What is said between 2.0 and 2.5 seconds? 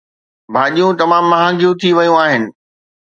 آهن